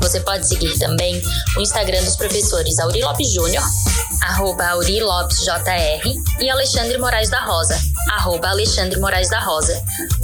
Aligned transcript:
Você 0.00 0.20
pode 0.20 0.46
seguir 0.46 0.78
também 0.78 1.20
o 1.56 1.60
Instagram 1.60 2.02
dos 2.04 2.16
professores 2.16 2.78
Auri 2.78 3.02
Lopes 3.02 3.32
Júnior, 3.32 3.62
arroba 4.22 4.66
Auri 4.68 5.00
Lopes 5.00 5.40
JR, 5.40 6.40
e 6.40 6.50
Alexandre 6.50 6.98
Moraes 6.98 7.30
da 7.30 7.44
Rosa, 7.44 7.76
arroba 8.10 8.48
Alexandre 8.48 8.98
Moraes 8.98 9.28
da 9.28 9.40
Rosa, 9.40 9.74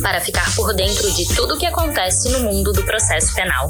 para 0.03 0.21
ficar 0.21 0.55
por 0.57 0.75
dentro 0.75 1.13
de 1.13 1.35
tudo 1.35 1.55
o 1.55 1.59
que 1.59 1.67
acontece 1.67 2.31
no 2.31 2.41
mundo 2.41 2.73
do 2.73 2.85
processo 2.85 3.35
penal. 3.35 3.69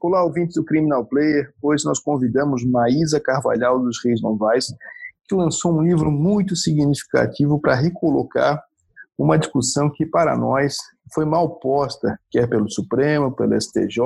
Olá, 0.00 0.22
ouvintes 0.24 0.54
do 0.54 0.64
Criminal 0.64 1.04
Player. 1.04 1.52
Hoje 1.62 1.84
nós 1.84 1.98
convidamos 1.98 2.64
Maísa 2.64 3.20
Carvalhal 3.20 3.80
dos 3.80 3.98
Reis 4.04 4.20
Novais, 4.20 4.66
que 5.28 5.34
lançou 5.34 5.72
um 5.72 5.82
livro 5.82 6.10
muito 6.10 6.54
significativo 6.54 7.60
para 7.60 7.74
recolocar 7.74 8.62
uma 9.18 9.38
discussão 9.38 9.88
que, 9.90 10.04
para 10.04 10.36
nós, 10.36 10.76
foi 11.14 11.24
mal 11.24 11.48
posta, 11.48 12.18
quer 12.30 12.48
pelo 12.48 12.70
Supremo, 12.70 13.32
pelo 13.32 13.58
STJ, 13.60 13.98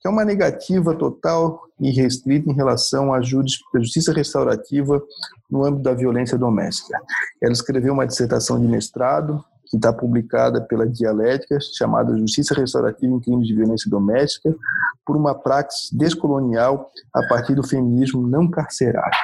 que 0.00 0.08
é 0.08 0.10
uma 0.10 0.24
negativa 0.24 0.94
total 0.94 1.62
e 1.78 1.90
restrita 1.90 2.50
em 2.50 2.54
relação 2.54 3.12
à 3.12 3.20
justiça 3.20 4.12
restaurativa 4.12 5.02
no 5.50 5.64
âmbito 5.64 5.82
da 5.82 5.94
violência 5.94 6.38
doméstica. 6.38 6.98
Ela 7.42 7.52
escreveu 7.52 7.92
uma 7.92 8.06
dissertação 8.06 8.58
de 8.60 8.66
mestrado 8.66 9.44
que 9.70 9.76
está 9.76 9.92
publicada 9.92 10.60
pela 10.60 10.86
Dialética, 10.86 11.58
chamada 11.60 12.16
Justiça 12.18 12.54
Restaurativa 12.54 13.14
em 13.14 13.20
Crimes 13.20 13.46
de 13.46 13.54
Violência 13.54 13.88
Doméstica, 13.88 14.54
por 15.06 15.16
uma 15.16 15.32
praxis 15.32 15.90
descolonial 15.92 16.90
a 17.14 17.24
partir 17.28 17.54
do 17.54 17.62
feminismo 17.62 18.26
não 18.26 18.50
carcerário. 18.50 19.16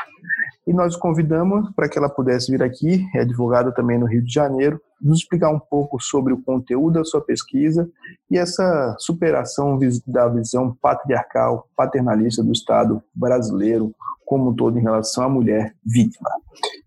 E 0.67 0.72
nós 0.72 0.97
convidamos 0.97 1.70
para 1.75 1.89
que 1.89 1.97
ela 1.97 2.09
pudesse 2.09 2.50
vir 2.50 2.62
aqui, 2.62 3.06
é 3.14 3.20
advogada 3.20 3.72
também 3.72 3.98
no 3.98 4.06
Rio 4.06 4.22
de 4.22 4.33
Janeiro, 4.33 4.81
nos 5.00 5.20
explicar 5.20 5.50
um 5.50 5.59
pouco 5.59 6.03
sobre 6.03 6.33
o 6.33 6.42
conteúdo 6.42 6.95
da 6.95 7.05
sua 7.05 7.20
pesquisa 7.20 7.89
e 8.31 8.36
essa 8.36 8.97
superação 8.98 9.78
da 10.06 10.27
visão 10.28 10.77
patriarcal, 10.83 11.69
paternalista 11.77 12.42
do 12.42 12.53
Estado 12.53 13.03
brasileiro 13.14 13.94
como 14.25 14.50
um 14.50 14.55
todo 14.55 14.77
em 14.77 14.83
relação 14.83 15.25
à 15.25 15.28
mulher 15.28 15.72
vítima. 15.84 16.28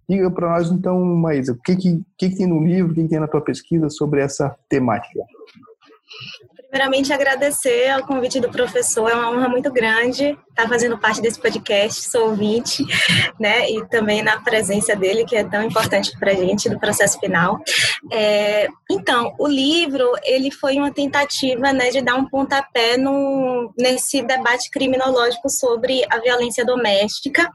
Diga 0.10 0.30
para 0.30 0.50
nós, 0.50 0.70
então, 0.70 1.00
Maísa, 1.04 1.54
o 1.54 1.62
que, 1.62 1.76
que, 1.76 2.02
que, 2.18 2.36
tem 2.36 2.48
no 2.48 2.66
livro, 2.66 2.92
o 2.92 2.96
que, 2.96 3.04
que 3.04 3.10
tem 3.10 3.20
na 3.20 3.28
tua 3.28 3.42
pesquisa 3.42 3.90
sobre 3.90 4.20
essa 4.20 4.54
temática? 4.68 5.22
Primeiramente, 6.70 7.12
agradecer 7.12 7.90
ao 7.90 8.06
convite 8.06 8.40
do 8.40 8.52
professor, 8.52 9.10
é 9.10 9.16
uma 9.16 9.32
honra 9.32 9.50
muito 9.50 9.72
grande 9.72 10.38
estar 10.50 10.68
fazendo 10.68 10.98
parte 10.98 11.22
desse 11.22 11.40
podcast, 11.40 12.10
sou 12.10 12.30
ouvinte, 12.30 12.84
né, 13.40 13.70
e 13.72 13.88
também 13.88 14.22
na 14.22 14.42
presença 14.42 14.96
dele, 14.96 15.26
que 15.26 15.36
é 15.36 15.44
tão 15.44 15.64
importante 15.64 16.12
para 16.20 16.32
a 16.32 16.36
gente, 16.36 16.70
do 16.70 16.78
processo 16.78 17.18
final. 17.20 17.60
É, 18.12 18.68
então, 18.92 19.34
o 19.40 19.48
livro, 19.48 20.12
ele 20.24 20.52
foi 20.52 20.76
uma 20.78 20.92
tentativa, 20.92 21.72
né, 21.72 21.90
de 21.90 22.02
dar 22.02 22.16
um 22.16 22.28
pontapé 22.28 22.98
no, 22.98 23.74
nesse 23.78 24.22
debate 24.22 24.70
criminológico 24.70 25.50
sobre 25.50 26.06
a 26.10 26.20
violência 26.20 26.66
doméstica, 26.66 27.50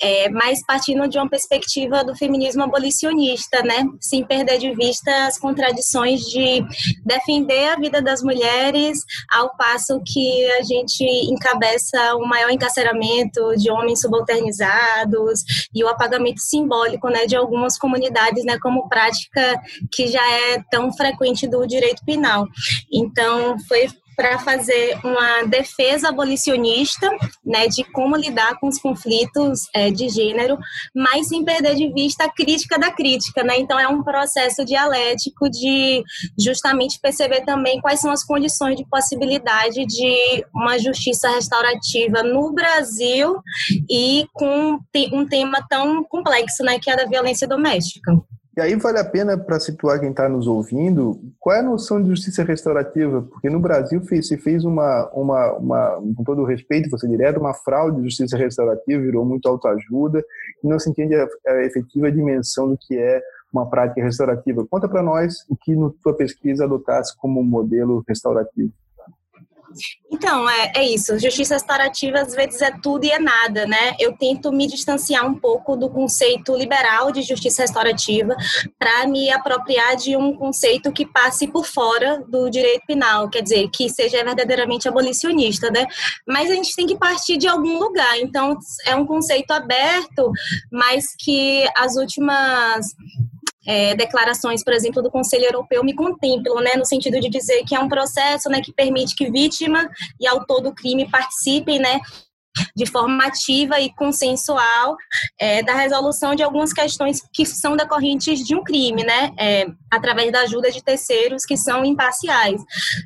é, 0.00 0.28
mas 0.30 0.64
partindo 0.66 1.06
de 1.06 1.18
uma 1.18 1.28
perspectiva 1.28 2.02
do 2.02 2.16
feminismo 2.16 2.62
abolicionista, 2.62 3.62
né, 3.62 3.84
sem 4.00 4.24
perder 4.24 4.58
de 4.58 4.74
vista 4.74 5.26
as 5.26 5.38
contradições 5.38 6.22
de 6.22 6.64
defender 7.04 7.68
a 7.68 7.76
vida 7.76 8.00
das 8.00 8.22
mulheres 8.22 8.55
mulheres, 8.56 8.98
ao 9.30 9.54
passo 9.56 10.00
que 10.04 10.50
a 10.52 10.62
gente 10.62 11.04
encabeça 11.04 12.14
o 12.16 12.26
maior 12.26 12.50
encarceramento 12.50 13.56
de 13.56 13.70
homens 13.70 14.00
subalternizados 14.00 15.44
e 15.74 15.84
o 15.84 15.88
apagamento 15.88 16.40
simbólico 16.40 17.08
né, 17.08 17.26
de 17.26 17.36
algumas 17.36 17.78
comunidades 17.78 18.44
né, 18.44 18.58
como 18.60 18.88
prática 18.88 19.60
que 19.92 20.06
já 20.08 20.26
é 20.30 20.62
tão 20.70 20.92
frequente 20.92 21.46
do 21.46 21.66
direito 21.66 22.04
penal. 22.04 22.46
Então, 22.92 23.58
foi 23.68 23.88
para 24.16 24.38
fazer 24.38 24.98
uma 25.04 25.42
defesa 25.44 26.08
abolicionista, 26.08 27.08
né, 27.44 27.68
de 27.68 27.84
como 27.92 28.16
lidar 28.16 28.58
com 28.58 28.66
os 28.68 28.78
conflitos 28.78 29.68
é, 29.74 29.90
de 29.90 30.08
gênero, 30.08 30.56
mas 30.94 31.28
sem 31.28 31.44
perder 31.44 31.74
de 31.74 31.92
vista 31.92 32.24
a 32.24 32.32
crítica 32.32 32.78
da 32.78 32.90
crítica, 32.90 33.44
né? 33.44 33.58
Então 33.58 33.78
é 33.78 33.86
um 33.86 34.02
processo 34.02 34.64
dialético 34.64 35.50
de 35.50 36.02
justamente 36.38 36.98
perceber 37.00 37.42
também 37.42 37.80
quais 37.80 38.00
são 38.00 38.10
as 38.10 38.24
condições 38.24 38.76
de 38.76 38.88
possibilidade 38.88 39.84
de 39.84 40.44
uma 40.54 40.78
justiça 40.78 41.28
restaurativa 41.28 42.22
no 42.22 42.52
Brasil 42.52 43.36
e 43.90 44.26
com 44.32 44.78
um 45.12 45.26
tema 45.26 45.64
tão 45.68 46.02
complexo, 46.04 46.62
né, 46.62 46.78
que 46.78 46.88
é 46.90 46.94
a 46.94 46.96
da 46.96 47.04
violência 47.04 47.46
doméstica. 47.46 48.12
E 48.56 48.60
aí 48.60 48.74
vale 48.76 48.98
a 48.98 49.04
pena, 49.04 49.36
para 49.36 49.60
situar 49.60 50.00
quem 50.00 50.08
está 50.08 50.30
nos 50.30 50.46
ouvindo, 50.46 51.20
qual 51.38 51.54
é 51.54 51.60
a 51.60 51.62
noção 51.62 52.02
de 52.02 52.08
justiça 52.08 52.42
restaurativa? 52.42 53.20
Porque 53.20 53.50
no 53.50 53.60
Brasil 53.60 54.00
fez, 54.00 54.28
se 54.28 54.38
fez 54.38 54.64
uma, 54.64 55.10
uma, 55.10 55.52
uma, 55.58 56.02
com 56.16 56.24
todo 56.24 56.40
o 56.40 56.46
respeito, 56.46 56.88
você 56.88 57.06
direto, 57.06 57.38
uma 57.38 57.52
fraude 57.52 57.98
de 57.98 58.04
justiça 58.04 58.34
restaurativa, 58.34 59.02
virou 59.02 59.26
muito 59.26 59.46
autoajuda, 59.46 60.24
e 60.64 60.66
não 60.66 60.78
se 60.78 60.88
entende 60.88 61.14
a, 61.14 61.28
a 61.48 61.64
efetiva 61.64 62.10
dimensão 62.10 62.70
do 62.70 62.78
que 62.78 62.96
é 62.96 63.20
uma 63.52 63.68
prática 63.68 64.02
restaurativa. 64.02 64.66
Conta 64.66 64.88
para 64.88 65.02
nós 65.02 65.44
o 65.50 65.56
que 65.56 65.76
na 65.76 65.90
tua 66.02 66.16
pesquisa 66.16 66.64
adotasse 66.64 67.14
como 67.18 67.44
modelo 67.44 68.02
restaurativo. 68.08 68.72
Então, 70.10 70.48
é, 70.48 70.72
é 70.76 70.84
isso. 70.84 71.18
Justiça 71.18 71.54
restaurativa 71.54 72.20
às 72.20 72.34
vezes 72.34 72.62
é 72.62 72.70
tudo 72.70 73.04
e 73.04 73.10
é 73.10 73.18
nada, 73.18 73.66
né? 73.66 73.94
Eu 73.98 74.16
tento 74.16 74.52
me 74.52 74.66
distanciar 74.66 75.26
um 75.26 75.34
pouco 75.34 75.76
do 75.76 75.88
conceito 75.88 76.56
liberal 76.56 77.10
de 77.10 77.22
justiça 77.22 77.62
restaurativa 77.62 78.34
para 78.78 79.06
me 79.06 79.30
apropriar 79.30 79.96
de 79.96 80.16
um 80.16 80.34
conceito 80.34 80.92
que 80.92 81.04
passe 81.06 81.46
por 81.48 81.66
fora 81.66 82.22
do 82.28 82.48
direito 82.48 82.86
penal, 82.86 83.28
quer 83.28 83.42
dizer, 83.42 83.68
que 83.70 83.88
seja 83.88 84.22
verdadeiramente 84.24 84.88
abolicionista, 84.88 85.70
né? 85.70 85.86
Mas 86.26 86.50
a 86.50 86.54
gente 86.54 86.74
tem 86.74 86.86
que 86.86 86.96
partir 86.96 87.36
de 87.36 87.48
algum 87.48 87.78
lugar. 87.78 88.18
Então, 88.18 88.56
é 88.86 88.94
um 88.94 89.06
conceito 89.06 89.50
aberto, 89.50 90.30
mas 90.70 91.14
que 91.18 91.68
as 91.76 91.96
últimas 91.96 92.94
é, 93.66 93.94
declarações, 93.94 94.62
por 94.62 94.72
exemplo, 94.72 95.02
do 95.02 95.10
Conselho 95.10 95.44
Europeu 95.44 95.82
me 95.82 95.94
contemplam, 95.94 96.62
né, 96.62 96.74
no 96.76 96.86
sentido 96.86 97.20
de 97.20 97.28
dizer 97.28 97.64
que 97.64 97.74
é 97.74 97.80
um 97.80 97.88
processo, 97.88 98.48
né, 98.48 98.60
que 98.60 98.72
permite 98.72 99.14
que 99.14 99.30
vítima 99.30 99.88
e 100.20 100.26
autor 100.26 100.60
do 100.60 100.74
crime 100.74 101.10
participem, 101.10 101.78
né, 101.78 102.00
de 102.74 102.86
forma 102.86 103.24
ativa 103.24 103.80
e 103.80 103.92
consensual 103.94 104.96
é, 105.38 105.62
da 105.62 105.74
resolução 105.74 106.34
de 106.34 106.42
algumas 106.42 106.72
questões 106.72 107.20
que 107.32 107.44
são 107.44 107.76
decorrentes 107.76 108.40
de 108.46 108.54
um 108.54 108.62
crime, 108.62 109.04
né? 109.04 109.32
É, 109.38 109.66
através 109.90 110.32
da 110.32 110.40
ajuda 110.40 110.70
de 110.70 110.82
terceiros 110.82 111.44
que 111.44 111.56
são 111.56 111.84
imparciais. 111.84 112.60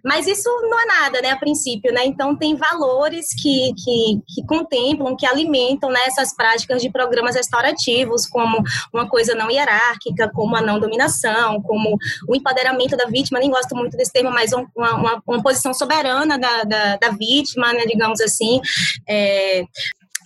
Mas 0.04 0.26
isso 0.26 0.48
não 0.62 0.80
é 0.80 0.86
nada, 0.86 1.20
né, 1.20 1.30
a 1.30 1.36
princípio, 1.36 1.92
né? 1.92 2.04
Então 2.04 2.36
tem 2.36 2.56
valores 2.56 3.28
que, 3.34 3.72
que, 3.74 4.20
que 4.26 4.46
contemplam, 4.46 5.16
que 5.16 5.26
alimentam 5.26 5.90
né, 5.90 6.00
essas 6.06 6.34
práticas 6.34 6.82
de 6.82 6.90
programas 6.90 7.36
restaurativos, 7.36 8.26
como 8.26 8.62
uma 8.92 9.08
coisa 9.08 9.34
não 9.34 9.50
hierárquica, 9.50 10.30
como 10.34 10.56
a 10.56 10.60
não 10.60 10.80
dominação, 10.80 11.60
como 11.62 11.96
o 12.28 12.34
empoderamento 12.34 12.96
da 12.96 13.06
vítima, 13.06 13.38
nem 13.38 13.50
gosto 13.50 13.74
muito 13.74 13.96
desse 13.96 14.12
termo, 14.12 14.30
mas 14.30 14.52
uma, 14.52 14.68
uma, 14.76 15.22
uma 15.26 15.42
posição 15.42 15.74
soberana 15.74 16.38
da, 16.38 16.64
da, 16.64 16.96
da 16.96 17.10
vítima, 17.10 17.72
né, 17.72 17.84
digamos 17.86 18.20
assim, 18.20 18.60
é, 19.08 19.64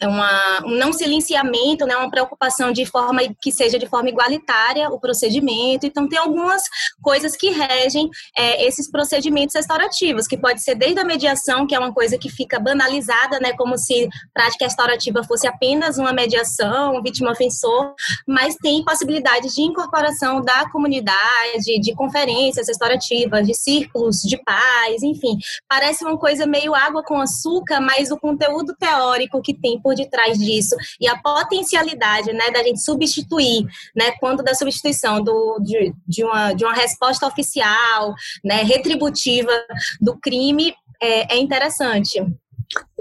uma, 0.03 0.65
um 0.65 0.71
não 0.71 0.93
silenciamento, 0.93 1.87
né, 1.87 1.97
uma 1.97 2.11
preocupação 2.11 2.73
de 2.73 2.85
forma 2.87 3.23
que 3.41 3.53
seja 3.53 3.79
de 3.79 3.87
forma 3.87 4.09
igualitária 4.09 4.89
o 4.89 4.99
procedimento. 4.99 5.87
Então, 5.87 6.09
tem 6.09 6.19
algumas 6.19 6.63
coisas 7.03 7.37
que 7.37 7.51
regem 7.51 8.09
é, 8.37 8.67
esses 8.67 8.91
procedimentos 8.91 9.55
restaurativos, 9.55 10.27
que 10.27 10.37
pode 10.37 10.63
ser 10.63 10.75
desde 10.75 11.01
a 11.01 11.05
mediação, 11.05 11.67
que 11.67 11.75
é 11.75 11.79
uma 11.79 11.93
coisa 11.93 12.19
que 12.19 12.29
fica 12.29 12.59
banalizada, 12.59 13.39
né, 13.41 13.53
como 13.57 13.77
se 13.79 14.09
prática 14.33 14.65
restaurativa 14.65 15.23
fosse 15.25 15.47
apenas 15.47 15.99
uma 15.99 16.13
mediação, 16.13 17.03
vítima-ofensor, 17.03 17.95
mas 18.27 18.57
tem 18.57 18.85
possibilidades 18.85 19.55
de 19.55 19.63
incorporação 19.63 20.41
da 20.41 20.69
comunidade, 20.71 21.81
de 21.81 21.95
conferências 21.95 22.69
restaurativas, 22.69 23.47
de 23.47 23.55
círculos 23.55 24.21
de 24.23 24.37
paz, 24.43 25.03
enfim. 25.03 25.39
Parece 25.69 26.05
uma 26.05 26.19
coisa 26.19 26.47
meio 26.47 26.75
água 26.75 27.03
com 27.03 27.21
açúcar, 27.21 27.81
mas 27.81 28.11
o 28.11 28.19
conteúdo 28.19 28.75
teórico 28.79 29.43
que 29.43 29.55
tem 29.55 29.81
por 29.85 29.95
detrás 29.95 30.39
disso 30.39 30.75
e 30.99 31.07
a 31.07 31.19
potencialidade 31.19 32.33
né, 32.33 32.51
da 32.51 32.63
gente 32.63 32.81
substituir, 32.81 33.67
né, 33.95 34.13
quando 34.19 34.43
da 34.43 34.55
substituição 34.55 35.23
do, 35.23 35.59
de, 35.61 35.95
de, 36.09 36.25
uma, 36.25 36.55
de 36.55 36.65
uma 36.65 36.75
resposta 36.75 37.27
oficial, 37.27 38.15
né, 38.43 38.63
retributiva 38.63 39.53
do 40.01 40.19
crime, 40.19 40.75
é, 41.03 41.35
é 41.35 41.39
interessante. 41.39 42.25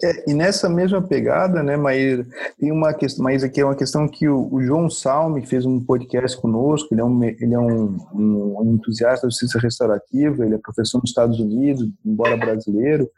É, 0.04 0.30
e 0.30 0.34
nessa 0.34 0.68
mesma 0.68 1.02
pegada, 1.02 1.64
né, 1.64 1.78
Maíra, 1.78 2.26
tem 2.60 2.72
uma 2.72 2.94
questão, 2.94 3.24
mas 3.24 3.44
aqui 3.44 3.62
é 3.62 3.66
uma 3.66 3.76
questão 3.76 4.08
que 4.08 4.28
o, 4.28 4.50
o, 4.52 4.62
João 4.62 4.90
Salme 4.90 5.46
fez 5.46 5.66
um 5.66 5.80
podcast 5.80 6.40
conosco, 6.40 6.94
ele 6.94 7.02
é, 7.02 7.06
um, 7.06 7.24
ele 7.24 7.54
é 7.54 7.60
um, 7.60 7.98
um 8.14 8.74
entusiasta 8.76 9.26
da 9.26 9.32
justiça 9.32 9.60
restaurativa, 9.60 10.46
ele 10.46 10.56
é 10.56 10.58
professor 10.58 11.00
nos 11.00 11.10
Estados 11.10 11.40
Unidos, 11.40 11.90
embora 12.06 12.36
brasileiro, 12.36 13.10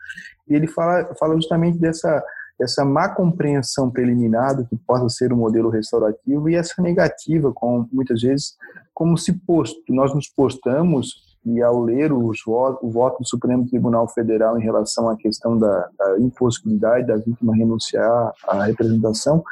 e 0.48 0.54
ele 0.54 0.68
fala, 0.68 1.14
fala 1.16 1.36
justamente 1.36 1.78
dessa, 1.80 2.24
dessa 2.60 2.86
má 2.86 3.10
compreensão 3.10 3.92
preliminar 3.92 4.56
do 4.56 4.66
que 4.66 4.76
possa 4.76 5.10
ser 5.10 5.34
o 5.34 5.38
modelo 5.38 5.70
restaurativo 5.70 6.50
e 6.50 6.56
essa 6.56 6.82
negativa, 6.82 7.52
com 7.54 7.88
muitas 7.92 8.22
vezes, 8.22 8.56
como 8.94 9.18
se 9.18 9.34
posto, 9.34 9.82
nós 9.90 10.14
nos 10.14 10.28
postamos 10.30 11.36
e 11.46 11.62
ao 11.62 11.80
ler 11.82 12.12
os 12.12 12.40
o 12.48 12.90
voto 12.90 13.20
do 13.20 13.28
Supremo 13.28 13.68
Tribunal 13.68 14.08
Federal 14.08 14.58
em 14.58 14.64
relação 14.64 15.10
à 15.10 15.16
questão 15.16 15.58
da, 15.58 15.90
da 15.98 16.20
impossibilidade 16.20 17.06
da 17.06 17.18
vítima 17.18 17.56
renunciar 17.56 18.34
à 18.48 18.64
representação, 18.64 19.44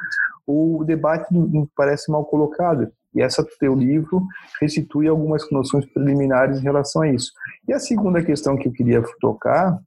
o 0.48 0.84
debate 0.86 1.28
parece 1.76 2.12
mal 2.12 2.26
colocado. 2.26 2.92
E 3.16 3.22
essa 3.22 3.46
teu 3.60 3.76
livro 3.76 4.26
restitui 4.60 5.08
algumas 5.08 5.50
noções 5.52 5.86
preliminares 5.86 6.60
em 6.60 6.64
relação 6.64 7.04
a 7.04 7.10
isso. 7.10 7.32
E 7.68 7.74
a 7.74 7.80
segunda 7.80 8.24
questão 8.24 8.58
que 8.58 8.68
eu 8.68 8.72
queria 8.72 9.04
tocar 9.22 9.80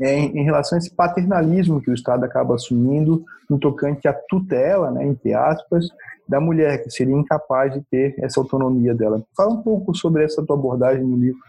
em, 0.00 0.38
em 0.38 0.44
relação 0.44 0.76
a 0.76 0.78
esse 0.78 0.90
paternalismo 0.90 1.80
que 1.80 1.90
o 1.90 1.94
Estado 1.94 2.24
acaba 2.24 2.54
assumindo 2.54 3.24
no 3.48 3.58
tocante 3.58 4.08
à 4.08 4.12
tutela, 4.12 4.90
né, 4.90 5.06
entre 5.06 5.34
aspas, 5.34 5.88
da 6.28 6.40
mulher, 6.40 6.82
que 6.82 6.90
seria 6.90 7.14
incapaz 7.14 7.72
de 7.72 7.80
ter 7.82 8.14
essa 8.18 8.40
autonomia 8.40 8.94
dela. 8.94 9.22
Fala 9.36 9.52
um 9.52 9.62
pouco 9.62 9.94
sobre 9.94 10.24
essa 10.24 10.44
tua 10.44 10.56
abordagem 10.56 11.04
no 11.04 11.16
livro. 11.16 11.40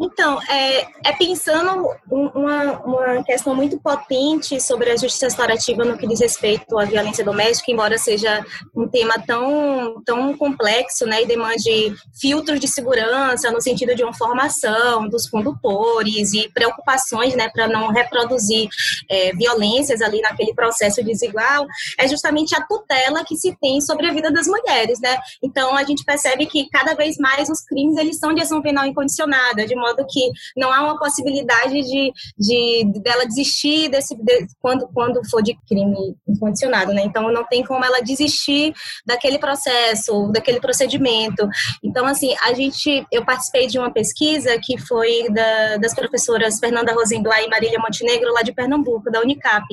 Então, 0.00 0.40
é, 0.48 0.86
é 1.04 1.12
pensando 1.12 1.90
uma, 2.10 2.80
uma 2.80 3.22
questão 3.22 3.54
muito 3.54 3.78
potente 3.78 4.58
sobre 4.58 4.90
a 4.90 4.96
justiça 4.96 5.26
restaurativa 5.26 5.84
no 5.84 5.98
que 5.98 6.06
diz 6.06 6.20
respeito 6.20 6.78
à 6.78 6.86
violência 6.86 7.22
doméstica, 7.22 7.70
embora 7.70 7.98
seja 7.98 8.42
um 8.74 8.88
tema 8.88 9.14
tão, 9.26 10.02
tão 10.02 10.34
complexo 10.38 11.04
né, 11.04 11.22
e 11.22 11.26
demande 11.26 11.94
filtros 12.18 12.58
de 12.58 12.66
segurança 12.66 13.50
no 13.50 13.60
sentido 13.60 13.94
de 13.94 14.02
uma 14.02 14.14
formação 14.14 15.06
dos 15.06 15.28
condutores 15.28 16.32
e 16.32 16.48
preocupações 16.48 17.34
né, 17.34 17.50
para 17.50 17.68
não 17.68 17.88
reproduzir 17.88 18.70
é, 19.10 19.34
violências 19.34 20.00
ali 20.00 20.22
naquele 20.22 20.54
processo 20.54 21.04
desigual, 21.04 21.66
é 21.98 22.08
justamente 22.08 22.56
a 22.56 22.62
tutela 22.62 23.22
que 23.22 23.36
se 23.36 23.54
tem 23.60 23.82
sobre 23.82 24.08
a 24.08 24.12
vida 24.14 24.32
das 24.32 24.46
mulheres. 24.46 24.98
Né? 24.98 25.18
Então, 25.42 25.76
a 25.76 25.84
gente 25.84 26.04
percebe 26.04 26.46
que 26.46 26.70
cada 26.70 26.94
vez 26.94 27.18
mais 27.18 27.50
os 27.50 27.60
crimes 27.60 27.98
eles 27.98 28.18
são 28.18 28.32
de 28.32 28.40
ação 28.40 28.62
penal 28.62 28.86
incondicionada, 28.86 29.66
de 29.66 29.74
modo 29.74 29.89
que 30.08 30.30
não 30.56 30.72
há 30.72 30.82
uma 30.82 30.98
possibilidade 30.98 31.82
de, 31.82 32.12
de 32.38 33.00
dela 33.00 33.26
desistir 33.26 33.88
desse 33.88 34.14
de, 34.14 34.46
quando 34.60 34.88
quando 34.92 35.20
for 35.28 35.42
de 35.42 35.56
crime 35.68 36.16
incondicionado, 36.28 36.92
né? 36.92 37.02
Então 37.02 37.30
não 37.32 37.44
tem 37.44 37.64
como 37.64 37.84
ela 37.84 38.00
desistir 38.00 38.72
daquele 39.06 39.38
processo, 39.38 40.30
daquele 40.32 40.60
procedimento. 40.60 41.48
Então 41.82 42.06
assim, 42.06 42.34
a 42.42 42.52
gente 42.52 43.06
eu 43.10 43.24
participei 43.24 43.66
de 43.66 43.78
uma 43.78 43.92
pesquisa 43.92 44.58
que 44.62 44.78
foi 44.78 45.28
da, 45.30 45.76
das 45.78 45.94
professoras 45.94 46.58
Fernanda 46.58 46.92
Rosenblatt 46.92 47.44
e 47.44 47.48
Marília 47.48 47.78
Montenegro 47.78 48.32
lá 48.32 48.42
de 48.42 48.52
Pernambuco, 48.52 49.10
da 49.10 49.20
Unicap. 49.20 49.64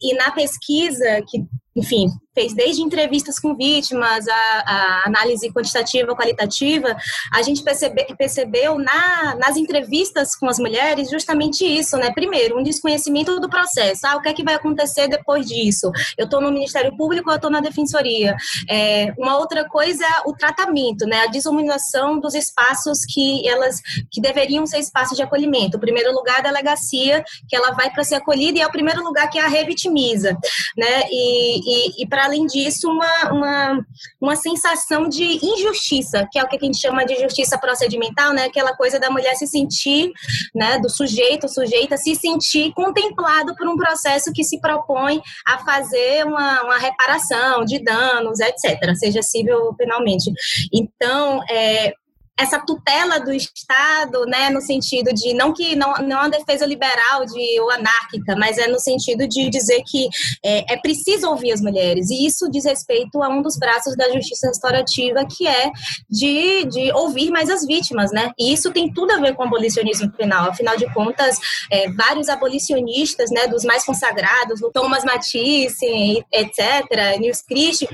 E 0.00 0.14
na 0.14 0.30
pesquisa 0.30 1.22
que 1.28 1.44
enfim, 1.78 2.08
fez 2.34 2.54
desde 2.54 2.82
entrevistas 2.82 3.38
com 3.38 3.56
vítimas, 3.56 4.26
a, 4.28 4.34
a 4.34 5.02
análise 5.06 5.50
quantitativa, 5.52 6.14
qualitativa, 6.14 6.96
a 7.32 7.42
gente 7.42 7.62
percebe, 7.62 8.04
percebeu 8.16 8.78
na, 8.78 9.36
nas 9.36 9.56
entrevistas 9.56 10.36
com 10.36 10.48
as 10.48 10.58
mulheres 10.58 11.10
justamente 11.10 11.64
isso, 11.64 11.96
né? 11.96 12.12
Primeiro, 12.12 12.58
um 12.58 12.62
desconhecimento 12.62 13.40
do 13.40 13.48
processo. 13.48 14.06
Ah, 14.06 14.16
o 14.16 14.20
que 14.20 14.28
é 14.28 14.32
que 14.32 14.44
vai 14.44 14.54
acontecer 14.54 15.08
depois 15.08 15.46
disso? 15.46 15.90
Eu 16.16 16.24
estou 16.24 16.40
no 16.40 16.50
Ministério 16.52 16.96
Público 16.96 17.30
eu 17.30 17.36
estou 17.36 17.50
na 17.50 17.60
Defensoria? 17.60 18.36
É, 18.68 19.12
uma 19.18 19.36
outra 19.38 19.68
coisa 19.68 20.04
é 20.04 20.22
o 20.28 20.32
tratamento, 20.32 21.06
né? 21.06 21.22
A 21.22 21.26
desumanização 21.26 22.18
dos 22.18 22.34
espaços 22.34 23.04
que 23.04 23.48
elas 23.48 23.80
que 24.10 24.20
deveriam 24.20 24.66
ser 24.66 24.78
espaços 24.78 25.16
de 25.16 25.22
acolhimento. 25.22 25.76
O 25.76 25.80
primeiro 25.80 26.12
lugar 26.12 26.36
é 26.36 26.40
a 26.40 26.42
delegacia, 26.52 27.24
que 27.48 27.56
ela 27.56 27.72
vai 27.72 27.90
para 27.90 28.04
ser 28.04 28.16
acolhida, 28.16 28.58
e 28.58 28.62
é 28.62 28.66
o 28.66 28.72
primeiro 28.72 29.02
lugar 29.02 29.28
que 29.28 29.38
a 29.38 29.48
revitimiza, 29.48 30.36
né? 30.76 31.02
E, 31.10 31.67
e, 31.68 32.02
e 32.02 32.08
para 32.08 32.24
além 32.24 32.46
disso, 32.46 32.88
uma, 32.88 33.32
uma, 33.32 33.86
uma 34.20 34.36
sensação 34.36 35.08
de 35.08 35.38
injustiça, 35.44 36.26
que 36.32 36.38
é 36.38 36.42
o 36.42 36.48
que 36.48 36.56
a 36.56 36.64
gente 36.64 36.78
chama 36.78 37.04
de 37.04 37.14
justiça 37.16 37.58
procedimental, 37.58 38.32
né? 38.32 38.44
Aquela 38.44 38.74
coisa 38.74 38.98
da 38.98 39.10
mulher 39.10 39.34
se 39.34 39.46
sentir, 39.46 40.10
né, 40.54 40.78
do 40.78 40.88
sujeito, 40.88 41.48
sujeita, 41.48 41.96
se 41.96 42.14
sentir 42.14 42.72
contemplado 42.72 43.54
por 43.56 43.68
um 43.68 43.76
processo 43.76 44.32
que 44.32 44.42
se 44.42 44.60
propõe 44.60 45.20
a 45.46 45.58
fazer 45.58 46.24
uma, 46.24 46.62
uma 46.62 46.78
reparação 46.78 47.64
de 47.64 47.78
danos, 47.82 48.40
etc., 48.40 48.94
seja 48.96 49.22
civil 49.22 49.58
ou 49.58 49.74
penalmente. 49.74 50.32
Então, 50.72 51.42
é, 51.50 51.92
essa 52.38 52.60
tutela 52.60 53.18
do 53.18 53.32
Estado, 53.32 54.24
né, 54.26 54.48
no 54.48 54.60
sentido 54.60 55.12
de 55.12 55.34
não 55.34 55.52
que 55.52 55.74
não, 55.74 55.92
não 55.94 56.18
é 56.18 56.20
uma 56.20 56.30
defesa 56.30 56.64
liberal 56.64 57.26
de 57.26 57.60
ou 57.60 57.70
anárquica, 57.70 58.36
mas 58.36 58.58
é 58.58 58.68
no 58.68 58.78
sentido 58.78 59.26
de 59.26 59.50
dizer 59.50 59.82
que 59.84 60.08
é, 60.44 60.74
é, 60.74 60.76
preciso 60.76 61.28
ouvir 61.28 61.52
as 61.52 61.60
mulheres 61.60 62.10
e 62.10 62.24
isso 62.24 62.48
diz 62.48 62.64
respeito 62.64 63.20
a 63.22 63.28
um 63.28 63.42
dos 63.42 63.58
braços 63.58 63.96
da 63.96 64.08
justiça 64.12 64.46
restaurativa 64.46 65.26
que 65.26 65.48
é 65.48 65.70
de, 66.08 66.64
de 66.66 66.92
ouvir 66.92 67.30
mais 67.30 67.50
as 67.50 67.66
vítimas, 67.66 68.12
né? 68.12 68.30
E 68.38 68.52
isso 68.52 68.70
tem 68.70 68.92
tudo 68.92 69.10
a 69.12 69.18
ver 69.18 69.34
com 69.34 69.42
o 69.42 69.46
abolicionismo 69.46 70.10
penal. 70.12 70.48
Afinal 70.48 70.76
de 70.76 70.92
contas, 70.94 71.38
é, 71.72 71.90
vários 71.92 72.28
abolicionistas, 72.28 73.30
né, 73.30 73.48
dos 73.48 73.64
mais 73.64 73.84
consagrados, 73.84 74.60
Thomas 74.72 75.04
Matisse, 75.04 76.24
etc., 76.32 77.18
Nils 77.18 77.42
Christ, 77.42 77.88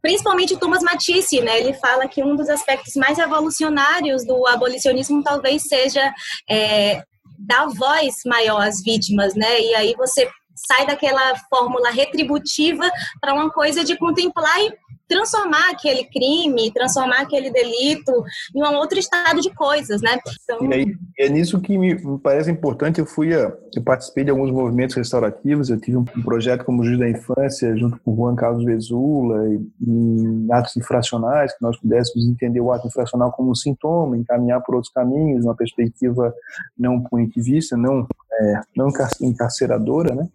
principalmente 0.00 0.56
Thomas 0.56 0.82
Matisse, 0.82 1.40
né? 1.42 1.60
Ele 1.60 1.74
fala 1.74 2.08
que 2.08 2.22
um 2.22 2.34
dos 2.34 2.48
aspectos 2.48 2.94
mais 2.94 3.18
revolucionários 3.18 3.89
do 4.26 4.46
abolicionismo 4.46 5.22
talvez 5.22 5.62
seja 5.62 6.12
é, 6.48 7.02
dar 7.38 7.66
voz 7.66 8.16
maior 8.26 8.60
às 8.60 8.82
vítimas, 8.82 9.34
né? 9.34 9.60
E 9.60 9.74
aí 9.74 9.94
você 9.96 10.28
sai 10.54 10.86
daquela 10.86 11.36
fórmula 11.48 11.90
retributiva 11.90 12.90
para 13.20 13.34
uma 13.34 13.50
coisa 13.50 13.82
de 13.82 13.96
contemplar 13.96 14.60
e 14.60 14.72
transformar 15.10 15.70
aquele 15.72 16.04
crime, 16.04 16.72
transformar 16.72 17.22
aquele 17.22 17.50
delito 17.50 18.12
em 18.54 18.62
um 18.62 18.76
outro 18.76 18.96
estado 18.96 19.40
de 19.40 19.52
coisas, 19.52 20.00
né? 20.00 20.16
Então... 20.44 20.70
E 20.70 20.72
aí, 20.72 20.94
é 21.18 21.28
nisso 21.28 21.60
que 21.60 21.76
me 21.76 21.96
parece 22.18 22.48
importante. 22.48 23.00
Eu 23.00 23.06
fui, 23.06 23.34
eu 23.34 23.82
participei 23.84 24.22
de 24.22 24.30
alguns 24.30 24.52
movimentos 24.52 24.94
restaurativos. 24.94 25.68
Eu 25.68 25.80
tive 25.80 25.96
um 25.96 26.04
projeto 26.04 26.64
como 26.64 26.84
juiz 26.84 27.00
da 27.00 27.10
infância 27.10 27.76
junto 27.76 27.98
com 27.98 28.14
Juan 28.14 28.36
Carlos 28.36 28.64
Vezula 28.64 29.48
e, 29.48 29.60
em 29.84 30.46
atos 30.52 30.76
infracionais 30.76 31.52
que 31.52 31.62
nós 31.62 31.76
pudéssemos 31.80 32.28
entender 32.28 32.60
o 32.60 32.70
ato 32.70 32.86
infracional 32.86 33.32
como 33.32 33.50
um 33.50 33.54
sintoma, 33.54 34.16
encaminhar 34.16 34.62
por 34.62 34.76
outros 34.76 34.92
caminhos, 34.92 35.44
uma 35.44 35.56
perspectiva 35.56 36.32
não 36.78 37.02
punitivista, 37.02 37.76
não 37.76 38.06
é, 38.32 38.60
não 38.76 38.88
encarceradora, 39.20 40.14
né? 40.14 40.28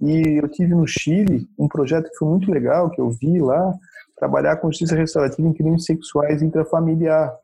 E 0.00 0.38
eu 0.40 0.48
tive 0.48 0.72
no 0.72 0.86
Chile 0.86 1.48
um 1.58 1.66
projeto 1.66 2.08
que 2.08 2.16
foi 2.16 2.28
muito 2.28 2.50
legal 2.50 2.90
que 2.90 3.00
eu 3.00 3.10
vi 3.10 3.40
lá 3.40 3.74
trabalhar 4.16 4.56
com 4.56 4.70
justiça 4.70 4.96
restaurativa 4.96 5.46
em 5.46 5.52
crimes 5.52 5.84
sexuais 5.84 6.42
intrafamiliar. 6.42 7.34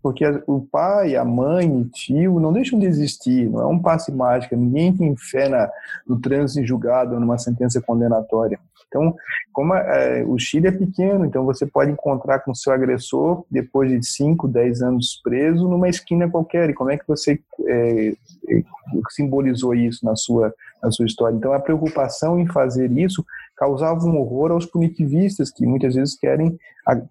Porque 0.00 0.24
o 0.46 0.60
pai, 0.60 1.16
a 1.16 1.24
mãe, 1.24 1.82
tio 1.92 2.38
não 2.38 2.52
deixam 2.52 2.78
de 2.78 2.86
existir, 2.86 3.50
não 3.50 3.62
é 3.62 3.66
um 3.66 3.80
passe 3.80 4.12
mágico, 4.12 4.54
ninguém 4.54 4.96
tem 4.96 5.16
fé 5.16 5.48
na, 5.48 5.68
no 6.06 6.20
trânsito 6.20 6.64
julgado 6.64 7.14
ou 7.14 7.20
numa 7.20 7.36
sentença 7.36 7.80
condenatória. 7.80 8.60
Então, 8.92 9.16
como 9.54 9.74
é, 9.74 10.22
o 10.26 10.38
Chile 10.38 10.68
é 10.68 10.70
pequeno, 10.70 11.24
então 11.24 11.46
você 11.46 11.64
pode 11.64 11.90
encontrar 11.90 12.40
com 12.40 12.54
seu 12.54 12.74
agressor 12.74 13.42
depois 13.50 13.90
de 13.90 14.06
5, 14.06 14.46
10 14.46 14.82
anos 14.82 15.18
preso 15.24 15.66
numa 15.66 15.88
esquina 15.88 16.30
qualquer. 16.30 16.68
E 16.68 16.74
como 16.74 16.90
é 16.90 16.98
que 16.98 17.08
você 17.08 17.40
é, 17.66 18.08
é, 18.48 18.62
simbolizou 19.10 19.74
isso 19.74 20.04
na 20.04 20.14
sua, 20.14 20.54
na 20.82 20.90
sua 20.90 21.06
história? 21.06 21.34
Então, 21.34 21.54
a 21.54 21.58
preocupação 21.58 22.38
em 22.38 22.46
fazer 22.46 22.92
isso 22.92 23.24
causava 23.62 24.04
um 24.04 24.18
horror 24.18 24.50
aos 24.50 24.66
punitivistas, 24.66 25.52
que 25.52 25.64
muitas 25.64 25.94
vezes 25.94 26.18
querem, 26.18 26.58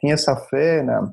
tem 0.01 0.11
essa 0.11 0.35
fé 0.35 0.83
na, 0.83 1.09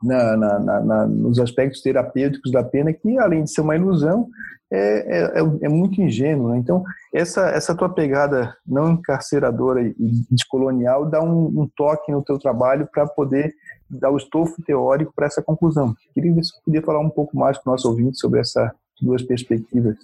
na, 0.00 0.36
na, 0.36 0.80
na, 0.80 1.06
nos 1.08 1.40
aspectos 1.40 1.82
terapêuticos 1.82 2.52
da 2.52 2.62
pena, 2.62 2.92
que 2.92 3.18
além 3.18 3.42
de 3.42 3.50
ser 3.50 3.60
uma 3.60 3.74
ilusão, 3.74 4.28
é, 4.70 4.78
é, 4.78 5.40
é, 5.40 5.40
é 5.62 5.68
muito 5.68 6.00
ingênuo. 6.00 6.50
Né? 6.50 6.58
Então, 6.58 6.84
essa, 7.12 7.48
essa 7.50 7.74
tua 7.74 7.88
pegada 7.88 8.54
não 8.64 8.92
encarceradora 8.92 9.82
e 9.82 9.94
descolonial 10.30 11.06
dá 11.06 11.20
um, 11.20 11.46
um 11.46 11.68
toque 11.76 12.12
no 12.12 12.22
teu 12.22 12.38
trabalho 12.38 12.88
para 12.92 13.04
poder 13.04 13.52
dar 13.90 14.12
o 14.12 14.16
estofo 14.16 14.62
teórico 14.62 15.12
para 15.12 15.26
essa 15.26 15.42
conclusão. 15.42 15.92
Queria 16.14 16.32
ver 16.32 16.44
se 16.44 16.52
podia 16.64 16.82
falar 16.82 17.00
um 17.00 17.10
pouco 17.10 17.36
mais 17.36 17.58
com 17.58 17.68
o 17.68 17.72
nosso 17.72 17.88
ouvinte 17.88 18.16
sobre 18.16 18.38
essas 18.38 18.70
duas 19.00 19.22
perspectivas. 19.22 19.96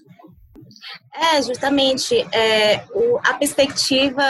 É, 1.14 1.42
justamente, 1.42 2.14
é, 2.32 2.84
o, 2.94 3.18
a 3.24 3.34
perspectiva 3.34 4.22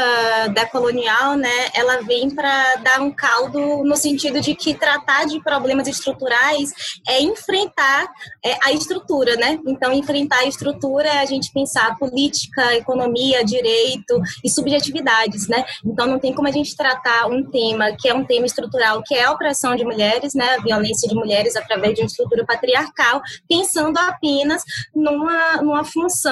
da 0.54 0.64
colonial, 0.64 1.36
né, 1.36 1.68
ela 1.74 2.00
vem 2.00 2.30
para 2.30 2.76
dar 2.76 3.00
um 3.02 3.10
caldo 3.10 3.84
no 3.84 3.94
sentido 3.94 4.40
de 4.40 4.54
que 4.54 4.72
tratar 4.72 5.26
de 5.26 5.42
problemas 5.42 5.86
estruturais 5.86 6.72
é 7.06 7.20
enfrentar 7.20 8.08
é, 8.42 8.56
a 8.64 8.72
estrutura, 8.72 9.36
né? 9.36 9.58
Então, 9.66 9.92
enfrentar 9.92 10.38
a 10.38 10.46
estrutura 10.46 11.08
é 11.08 11.18
a 11.18 11.26
gente 11.26 11.52
pensar 11.52 11.96
política, 11.98 12.74
economia, 12.74 13.44
direito 13.44 14.20
e 14.42 14.48
subjetividades, 14.48 15.46
né? 15.46 15.64
Então, 15.84 16.06
não 16.06 16.18
tem 16.18 16.32
como 16.32 16.48
a 16.48 16.52
gente 16.52 16.74
tratar 16.74 17.26
um 17.26 17.44
tema 17.50 17.92
que 17.98 18.08
é 18.08 18.14
um 18.14 18.24
tema 18.24 18.46
estrutural, 18.46 19.02
que 19.02 19.14
é 19.14 19.24
a 19.24 19.32
opressão 19.32 19.76
de 19.76 19.84
mulheres, 19.84 20.34
né, 20.34 20.54
a 20.54 20.62
violência 20.62 21.08
de 21.08 21.14
mulheres 21.14 21.54
através 21.56 21.94
de 21.94 22.00
uma 22.00 22.06
estrutura 22.06 22.46
patriarcal, 22.46 23.20
pensando 23.48 23.98
apenas 23.98 24.62
numa, 24.94 25.56
numa 25.56 25.84
função 25.84 26.27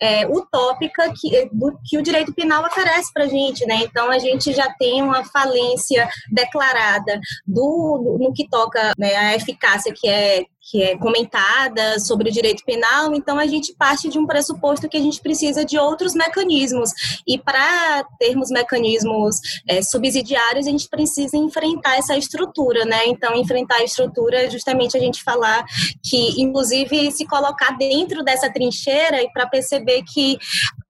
é, 0.00 0.26
utópica 0.26 1.12
que, 1.18 1.48
do, 1.52 1.78
que 1.84 1.98
o 1.98 2.02
direito 2.02 2.32
penal 2.34 2.64
oferece 2.64 3.12
para 3.12 3.24
a 3.24 3.28
gente, 3.28 3.66
né? 3.66 3.76
Então 3.82 4.10
a 4.10 4.18
gente 4.18 4.52
já 4.52 4.72
tem 4.78 5.02
uma 5.02 5.24
falência 5.24 6.08
declarada 6.30 7.20
do, 7.46 8.18
do 8.18 8.18
no 8.20 8.32
que 8.32 8.48
toca 8.48 8.92
né, 8.98 9.16
a 9.16 9.34
eficácia 9.34 9.92
que 9.94 10.08
é 10.08 10.44
que 10.70 10.82
é 10.82 10.96
comentada 10.96 11.98
sobre 11.98 12.28
o 12.28 12.32
direito 12.32 12.64
penal, 12.64 13.12
então 13.12 13.38
a 13.38 13.46
gente 13.46 13.74
parte 13.74 14.08
de 14.08 14.18
um 14.18 14.26
pressuposto 14.26 14.88
que 14.88 14.96
a 14.96 15.00
gente 15.00 15.20
precisa 15.20 15.64
de 15.64 15.76
outros 15.76 16.14
mecanismos. 16.14 16.90
E 17.26 17.36
para 17.36 18.04
termos 18.20 18.50
mecanismos 18.50 19.36
é, 19.66 19.82
subsidiários, 19.82 20.68
a 20.68 20.70
gente 20.70 20.88
precisa 20.88 21.36
enfrentar 21.36 21.96
essa 21.96 22.16
estrutura, 22.16 22.84
né? 22.84 23.06
Então, 23.06 23.34
enfrentar 23.34 23.76
a 23.76 23.84
estrutura 23.84 24.44
é 24.44 24.50
justamente 24.50 24.96
a 24.96 25.00
gente 25.00 25.24
falar 25.24 25.64
que, 26.02 26.40
inclusive, 26.40 27.10
se 27.10 27.26
colocar 27.26 27.76
dentro 27.76 28.22
dessa 28.22 28.48
trincheira 28.48 29.22
e 29.22 29.30
para 29.32 29.48
perceber 29.48 30.02
que 30.04 30.38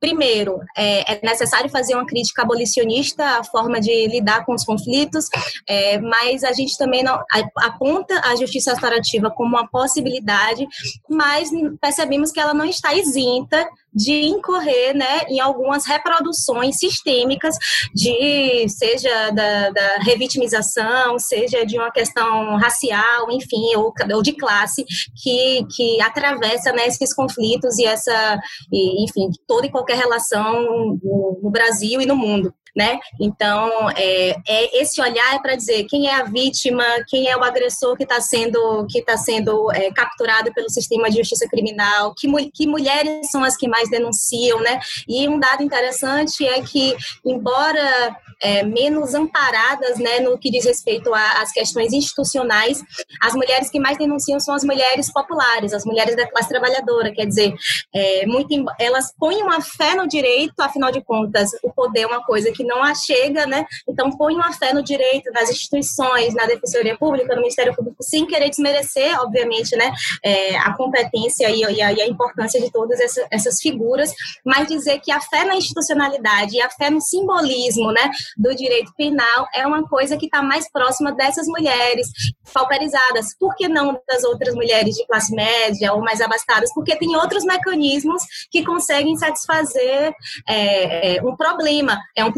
Primeiro, 0.00 0.60
é, 0.74 1.12
é, 1.12 1.20
necessário 1.22 1.68
fazer 1.68 1.94
uma 1.94 2.06
crítica 2.06 2.42
abolicionista 2.42 3.38
à 3.38 3.44
forma 3.44 3.78
de 3.78 4.08
lidar 4.08 4.46
com 4.46 4.54
os 4.54 4.64
conflitos, 4.64 5.26
é, 5.68 5.98
mas 6.00 6.42
a 6.42 6.52
gente 6.52 6.76
também 6.78 7.04
não 7.04 7.22
aponta 7.58 8.18
a 8.24 8.34
justiça 8.34 8.72
restaurativa 8.72 9.30
como 9.30 9.56
uma 9.56 9.68
possibilidade, 9.68 10.66
mas 11.08 11.50
percebemos 11.80 12.32
que 12.32 12.40
ela 12.40 12.54
não 12.54 12.64
está 12.64 12.94
isenta 12.94 13.68
de 13.94 14.22
incorrer 14.22 14.94
né, 14.94 15.22
em 15.28 15.40
algumas 15.40 15.86
reproduções 15.86 16.78
sistêmicas 16.78 17.54
de 17.94 18.68
seja 18.68 19.30
da, 19.30 19.70
da 19.70 19.96
revitimização, 19.98 21.18
seja 21.18 21.64
de 21.64 21.76
uma 21.76 21.90
questão 21.90 22.56
racial, 22.56 23.30
enfim, 23.30 23.74
ou, 23.76 23.92
ou 24.14 24.22
de 24.22 24.32
classe 24.32 24.84
que, 25.22 25.66
que 25.74 26.00
atravessa 26.00 26.72
né, 26.72 26.86
esses 26.86 27.14
conflitos 27.14 27.78
e 27.78 27.84
essa, 27.84 28.38
e, 28.72 29.04
enfim, 29.04 29.28
toda 29.46 29.66
e 29.66 29.70
qualquer 29.70 29.96
relação 29.96 30.62
no, 30.62 31.40
no 31.42 31.50
Brasil 31.50 32.00
e 32.00 32.06
no 32.06 32.16
mundo 32.16 32.52
né? 32.80 32.98
Então, 33.20 33.90
é, 33.90 34.34
é 34.48 34.80
esse 34.80 35.02
olhar 35.02 35.34
é 35.34 35.38
para 35.38 35.54
dizer 35.54 35.84
quem 35.84 36.08
é 36.08 36.14
a 36.14 36.24
vítima, 36.24 36.82
quem 37.08 37.28
é 37.28 37.36
o 37.36 37.44
agressor 37.44 37.94
que 37.94 38.04
está 38.04 38.22
sendo 38.22 38.86
que 38.88 39.00
está 39.00 39.18
sendo 39.18 39.70
é, 39.72 39.90
capturado 39.92 40.50
pelo 40.54 40.70
sistema 40.70 41.10
de 41.10 41.18
justiça 41.18 41.46
criminal, 41.46 42.14
que, 42.16 42.26
que 42.54 42.66
mulheres 42.66 43.30
são 43.30 43.44
as 43.44 43.54
que 43.54 43.68
mais 43.68 43.90
denunciam, 43.90 44.60
né? 44.60 44.80
E 45.06 45.28
um 45.28 45.38
dado 45.38 45.62
interessante 45.62 46.46
é 46.46 46.62
que, 46.62 46.96
embora 47.22 48.16
é, 48.40 48.62
menos 48.62 49.14
amparadas, 49.14 49.98
né, 49.98 50.20
no 50.20 50.38
que 50.38 50.50
diz 50.50 50.64
respeito 50.64 51.12
às 51.14 51.52
questões 51.52 51.92
institucionais, 51.92 52.82
as 53.22 53.34
mulheres 53.34 53.68
que 53.68 53.78
mais 53.78 53.98
denunciam 53.98 54.40
são 54.40 54.54
as 54.54 54.64
mulheres 54.64 55.12
populares, 55.12 55.74
as 55.74 55.84
mulheres 55.84 56.16
da 56.16 56.26
classe 56.26 56.48
trabalhadora, 56.48 57.12
quer 57.12 57.26
dizer, 57.26 57.52
é, 57.94 58.24
muito, 58.26 58.54
elas 58.78 59.12
põem 59.18 59.42
uma 59.42 59.60
fé 59.60 59.94
no 59.94 60.08
direito, 60.08 60.54
afinal 60.60 60.90
de 60.90 61.02
contas, 61.02 61.50
o 61.62 61.70
poder 61.70 62.00
é 62.00 62.06
uma 62.06 62.24
coisa 62.24 62.50
que 62.50 62.64
não 62.70 62.82
a 62.82 62.94
chega, 62.94 63.46
né? 63.46 63.64
Então 63.88 64.10
põe 64.10 64.34
uma 64.34 64.52
fé 64.52 64.72
no 64.72 64.82
direito, 64.82 65.30
nas 65.32 65.50
instituições, 65.50 66.34
na 66.34 66.46
Defensoria 66.46 66.96
Pública, 66.96 67.34
no 67.34 67.40
Ministério 67.40 67.74
Público, 67.74 67.96
sem 68.02 68.26
querer 68.26 68.48
desmerecer, 68.48 69.18
obviamente, 69.20 69.76
né, 69.76 69.92
é, 70.24 70.56
a 70.56 70.72
competência 70.76 71.50
e, 71.50 71.60
e, 71.60 71.82
a, 71.82 71.92
e, 71.92 72.00
a, 72.00 72.06
importância 72.06 72.60
de 72.60 72.70
todas 72.70 73.00
essa, 73.00 73.26
essas 73.30 73.60
figuras, 73.60 74.12
mas 74.44 74.68
dizer 74.68 75.00
que 75.00 75.10
a 75.10 75.20
fé 75.20 75.44
na 75.44 75.56
institucionalidade 75.56 76.56
e 76.56 76.60
a 76.60 76.70
fé 76.70 76.90
no 76.90 77.00
simbolismo, 77.00 77.90
né, 77.92 78.10
do 78.36 78.54
direito 78.54 78.92
penal 78.96 79.46
é 79.54 79.66
uma 79.66 79.86
coisa 79.88 80.16
que 80.16 80.26
está 80.26 80.42
mais 80.42 80.70
próxima 80.70 81.12
dessas 81.12 81.46
mulheres 81.46 82.08
pauperizadas. 82.52 83.36
Por 83.38 83.54
que 83.54 83.68
não 83.68 84.00
das 84.08 84.24
outras 84.24 84.54
mulheres 84.54 84.94
de 84.94 85.06
classe 85.06 85.34
média 85.34 85.92
ou 85.92 86.00
mais 86.00 86.20
abastadas? 86.20 86.72
Porque 86.74 86.96
tem 86.96 87.16
outros 87.16 87.44
mecanismos 87.44 88.22
que 88.50 88.64
conseguem 88.64 89.16
satisfazer 89.16 90.12
é, 90.48 91.16
é 91.16 91.22
um 91.22 91.36
problema. 91.36 91.98
É 92.16 92.24
um 92.24 92.32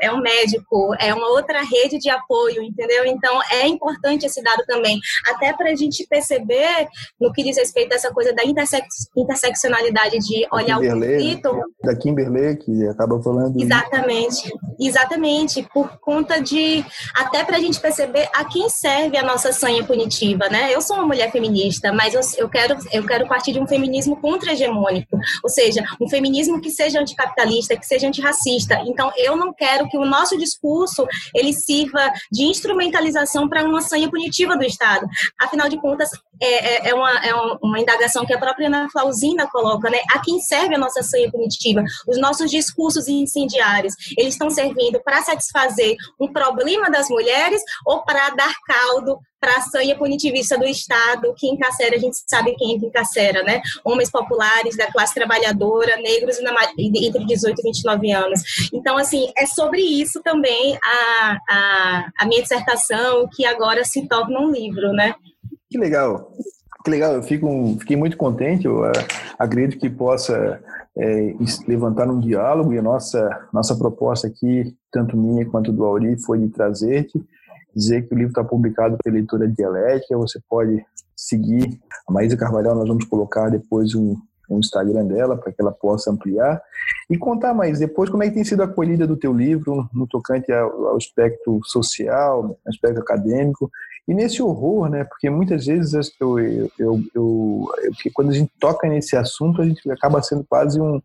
é 0.00 0.12
um 0.12 0.20
médico, 0.20 0.94
é 0.98 1.12
uma 1.14 1.28
outra 1.28 1.62
rede 1.62 1.98
de 1.98 2.10
apoio, 2.10 2.62
entendeu? 2.62 3.04
Então 3.06 3.40
é 3.50 3.66
importante 3.66 4.26
esse 4.26 4.42
dado 4.42 4.64
também, 4.66 4.98
até 5.28 5.52
para 5.52 5.70
a 5.70 5.74
gente 5.74 6.06
perceber 6.06 6.88
no 7.20 7.32
que 7.32 7.42
diz 7.42 7.56
respeito 7.56 7.92
a 7.92 7.96
essa 7.96 8.12
coisa 8.12 8.32
da 8.32 8.44
intersex, 8.44 8.86
interseccionalidade 9.16 10.18
de 10.18 10.46
olhar 10.52 10.78
o 10.78 10.82
conflito. 10.82 11.62
Da 11.82 11.96
Kimberley, 11.96 12.56
que 12.56 12.86
acaba 12.88 13.22
falando. 13.22 13.60
Exatamente, 13.60 14.52
exatamente, 14.80 15.62
por 15.72 15.98
conta 15.98 16.40
de 16.40 16.84
até 17.14 17.44
para 17.44 17.56
a 17.56 17.60
gente 17.60 17.80
perceber 17.80 18.28
a 18.34 18.44
quem 18.44 18.68
serve 18.68 19.16
a 19.16 19.22
nossa 19.22 19.52
sanha 19.52 19.84
punitiva, 19.84 20.48
né? 20.48 20.74
Eu 20.74 20.80
sou 20.80 20.96
uma 20.96 21.06
mulher 21.06 21.30
feminista, 21.30 21.92
mas 21.92 22.14
eu, 22.14 22.20
eu 22.38 22.48
quero 22.48 22.76
eu 22.92 23.06
quero 23.06 23.26
partir 23.26 23.52
de 23.52 23.60
um 23.60 23.66
feminismo 23.66 24.16
contra-hegemônico, 24.20 25.18
ou 25.42 25.50
seja, 25.50 25.82
um 26.00 26.08
feminismo 26.08 26.60
que 26.60 26.70
seja 26.70 27.00
anticapitalista, 27.00 27.76
que 27.76 27.86
seja 27.86 28.06
antirracista. 28.08 28.80
Então 28.86 29.10
eu 29.16 29.31
eu 29.32 29.36
não 29.36 29.52
quero 29.52 29.88
que 29.88 29.98
o 29.98 30.04
nosso 30.04 30.36
discurso 30.38 31.06
ele 31.34 31.52
sirva 31.52 32.10
de 32.30 32.44
instrumentalização 32.44 33.48
para 33.48 33.64
uma 33.64 33.80
sanha 33.82 34.10
punitiva 34.10 34.56
do 34.56 34.64
Estado. 34.64 35.06
Afinal 35.40 35.68
de 35.68 35.80
contas, 35.80 36.10
é, 36.40 36.86
é, 36.86 36.90
é, 36.90 36.94
uma, 36.94 37.10
é 37.24 37.34
uma 37.62 37.80
indagação 37.80 38.26
que 38.26 38.34
a 38.34 38.38
própria 38.38 38.66
Ana 38.66 38.88
Flausina 38.90 39.48
coloca, 39.50 39.88
né? 39.90 39.98
A 40.12 40.18
quem 40.20 40.40
serve 40.40 40.74
a 40.74 40.78
nossa 40.78 41.02
sanha 41.02 41.30
punitiva? 41.30 41.82
Os 42.08 42.18
nossos 42.18 42.50
discursos 42.50 43.08
incendiários, 43.08 43.94
eles 44.16 44.34
estão 44.34 44.50
servindo 44.50 45.00
para 45.02 45.22
satisfazer 45.22 45.96
um 46.20 46.32
problema 46.32 46.90
das 46.90 47.08
mulheres 47.08 47.62
ou 47.86 48.02
para 48.04 48.30
dar 48.30 48.54
caldo 48.66 49.18
para 49.42 49.56
a 49.56 49.60
sanha 49.60 49.98
punitivista 49.98 50.56
do 50.56 50.64
Estado, 50.64 51.34
que 51.36 51.48
encarcera, 51.48 51.96
a 51.96 51.98
gente 51.98 52.16
sabe 52.28 52.54
quem 52.54 52.76
encarcera, 52.76 53.42
né? 53.42 53.60
Homens 53.84 54.08
populares, 54.08 54.76
da 54.76 54.86
classe 54.92 55.12
trabalhadora, 55.14 55.96
negros 55.96 56.38
entre 56.78 57.26
18 57.26 57.58
e 57.58 57.62
29 57.64 58.12
anos. 58.12 58.40
Então, 58.72 58.96
assim, 58.96 59.32
é 59.36 59.44
sobre 59.44 59.80
isso 59.80 60.22
também 60.22 60.78
a, 60.84 61.38
a, 61.50 62.10
a 62.20 62.26
minha 62.26 62.40
dissertação, 62.40 63.28
que 63.34 63.44
agora 63.44 63.84
se 63.84 64.06
torna 64.06 64.38
um 64.38 64.52
livro, 64.52 64.92
né? 64.92 65.12
Que 65.68 65.76
legal. 65.76 66.30
Que 66.84 66.90
legal, 66.90 67.14
eu 67.14 67.22
fico, 67.24 67.76
fiquei 67.80 67.96
muito 67.96 68.16
contente, 68.16 68.66
eu 68.66 68.82
uh, 68.82 68.92
acredito 69.38 69.80
que 69.80 69.90
possa 69.90 70.60
é, 70.96 71.34
levantar 71.66 72.08
um 72.08 72.20
diálogo 72.20 72.72
e 72.72 72.78
a 72.78 72.82
nossa, 72.82 73.48
nossa 73.52 73.76
proposta 73.76 74.26
aqui, 74.28 74.74
tanto 74.90 75.16
minha 75.16 75.46
quanto 75.46 75.72
do 75.72 75.84
Auri, 75.84 76.20
foi 76.20 76.38
de 76.38 76.48
trazer-te, 76.48 77.20
dizer 77.74 78.02
que 78.02 78.14
o 78.14 78.16
livro 78.16 78.30
está 78.30 78.44
publicado 78.44 78.96
pela 79.02 79.18
editora 79.18 79.48
Dialética, 79.48 80.16
você 80.16 80.40
pode 80.48 80.84
seguir 81.16 81.78
a 82.08 82.12
Maísa 82.12 82.36
Carvalhal, 82.36 82.74
nós 82.74 82.88
vamos 82.88 83.04
colocar 83.04 83.48
depois 83.48 83.94
um, 83.94 84.16
um 84.50 84.58
Instagram 84.58 85.06
dela 85.06 85.36
para 85.36 85.52
que 85.52 85.60
ela 85.60 85.72
possa 85.72 86.10
ampliar 86.10 86.60
e 87.08 87.16
contar 87.16 87.54
mais 87.54 87.78
depois 87.78 88.10
como 88.10 88.22
é 88.22 88.28
que 88.28 88.34
tem 88.34 88.44
sido 88.44 88.62
a 88.62 88.66
acolhida 88.66 89.06
do 89.06 89.16
teu 89.16 89.32
livro 89.32 89.88
no 89.92 90.06
tocante 90.06 90.52
ao, 90.52 90.88
ao 90.88 90.96
aspecto 90.96 91.60
social, 91.64 92.58
aspecto 92.66 93.00
acadêmico 93.00 93.70
e 94.06 94.14
nesse 94.14 94.42
horror, 94.42 94.88
né? 94.88 95.04
Porque 95.04 95.30
muitas 95.30 95.66
vezes 95.66 96.12
eu, 96.20 96.38
eu, 96.38 96.70
eu, 96.78 97.02
eu, 97.14 97.68
quando 98.12 98.30
a 98.30 98.34
gente 98.34 98.50
toca 98.58 98.88
nesse 98.88 99.16
assunto 99.16 99.62
a 99.62 99.64
gente 99.64 99.88
acaba 99.90 100.22
sendo 100.22 100.44
quase 100.44 100.80
um 100.80 101.00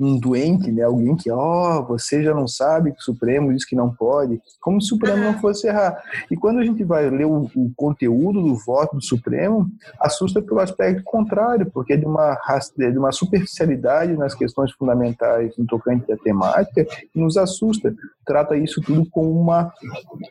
um 0.00 0.18
doente, 0.18 0.72
né? 0.72 0.82
Alguém 0.82 1.14
que, 1.14 1.30
ó, 1.30 1.78
oh, 1.78 1.86
você 1.86 2.22
já 2.22 2.34
não 2.34 2.48
sabe 2.48 2.92
que 2.92 3.00
o 3.00 3.02
Supremo 3.02 3.52
diz 3.52 3.66
que 3.66 3.76
não 3.76 3.94
pode, 3.94 4.40
como 4.60 4.80
se 4.80 4.86
o 4.86 4.88
Supremo 4.96 5.22
não 5.22 5.38
fosse 5.38 5.68
errar. 5.68 6.02
E 6.30 6.36
quando 6.36 6.58
a 6.58 6.64
gente 6.64 6.82
vai 6.82 7.10
ler 7.10 7.26
o, 7.26 7.50
o 7.54 7.70
conteúdo 7.76 8.42
do 8.42 8.54
voto 8.54 8.96
do 8.96 9.04
Supremo, 9.04 9.70
assusta 10.00 10.40
pelo 10.40 10.60
aspecto 10.60 11.02
contrário, 11.04 11.70
porque 11.70 11.92
é 11.92 11.96
de 11.98 12.06
uma, 12.06 12.36
de 12.76 12.98
uma 12.98 13.12
superficialidade 13.12 14.16
nas 14.16 14.34
questões 14.34 14.72
fundamentais 14.72 15.54
no 15.58 15.66
tocante 15.66 16.10
à 16.10 16.16
temática, 16.16 16.84
que 16.84 17.20
nos 17.20 17.36
assusta. 17.36 17.94
Trata 18.24 18.56
isso 18.56 18.80
tudo 18.80 19.04
como 19.10 19.30
uma, 19.38 19.70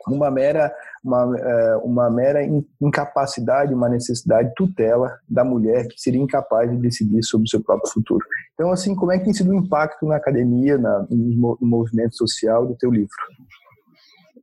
uma 0.07 0.31
mera 0.31 0.73
uma, 1.03 1.37
é, 1.37 1.75
uma 1.77 2.09
mera 2.09 2.39
incapacidade, 2.81 3.73
uma 3.73 3.89
necessidade 3.89 4.53
tutela 4.55 5.17
da 5.27 5.43
mulher 5.43 5.87
que 5.87 5.99
seria 5.99 6.21
incapaz 6.21 6.69
de 6.69 6.77
decidir 6.77 7.23
sobre 7.23 7.45
o 7.45 7.49
seu 7.49 7.61
próprio 7.61 7.91
futuro. 7.91 8.25
Então, 8.53 8.71
assim, 8.71 8.93
como 8.93 9.11
é 9.11 9.17
que 9.17 9.25
tem 9.25 9.33
sido 9.33 9.53
impacto 9.59 10.05
na 10.05 10.15
academia, 10.15 10.77
na, 10.77 11.05
no 11.09 11.57
movimento 11.61 12.15
social 12.15 12.65
do 12.65 12.75
teu 12.75 12.91
livro? 12.91 13.15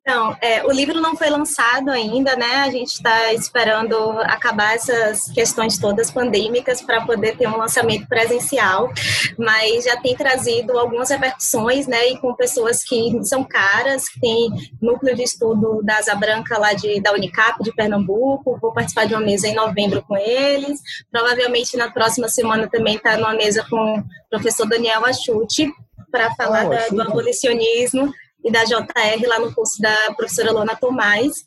Então, 0.09 0.37
é, 0.41 0.65
o 0.65 0.71
livro 0.71 1.01
não 1.01 1.17
foi 1.17 1.29
lançado 1.29 1.91
ainda, 1.91 2.37
né? 2.37 2.59
A 2.59 2.71
gente 2.71 2.93
está 2.93 3.33
esperando 3.33 3.97
acabar 4.21 4.77
essas 4.77 5.29
questões 5.33 5.79
todas 5.79 6.13
pandêmicas 6.13 6.81
para 6.81 7.05
poder 7.05 7.37
ter 7.37 7.49
um 7.49 7.57
lançamento 7.57 8.07
presencial, 8.07 8.89
mas 9.37 9.83
já 9.85 9.97
tem 9.97 10.15
trazido 10.15 10.79
algumas 10.79 11.11
repercussões, 11.11 11.89
né? 11.89 12.11
E 12.11 12.19
com 12.19 12.33
pessoas 12.37 12.85
que 12.85 13.19
são 13.25 13.43
caras, 13.43 14.09
que 14.09 14.21
tem 14.21 14.49
núcleo 14.81 15.17
de 15.17 15.25
estudo 15.25 15.83
da 15.83 15.97
Asa 15.97 16.15
Branca 16.15 16.57
lá 16.57 16.73
de, 16.73 17.01
da 17.01 17.13
Unicap 17.13 17.61
de 17.61 17.75
Pernambuco. 17.75 18.61
Vou 18.63 18.73
participar 18.73 19.07
de 19.09 19.15
uma 19.15 19.27
mesa 19.27 19.49
em 19.49 19.57
novembro 19.57 20.05
com 20.07 20.17
eles. 20.17 20.81
Provavelmente 21.11 21.77
na 21.77 21.91
próxima 21.91 22.29
semana 22.29 22.69
também 22.71 22.95
está 22.95 23.17
numa 23.17 23.35
mesa 23.35 23.67
com 23.69 23.99
o 23.99 24.05
professor 24.31 24.69
Daniel 24.69 25.05
Achuti 25.05 25.69
para 26.13 26.33
falar 26.37 26.67
oh, 26.67 26.71
da, 26.71 26.89
do 26.91 27.03
abolicionismo 27.03 28.15
e 28.47 28.53
da 28.53 28.63
JR 28.63 29.27
lá 29.27 29.41
no 29.41 29.53
curso 29.53 29.83
da 29.83 30.15
professora 30.17 30.53
Lona 30.53 30.77
Tomás. 30.77 31.45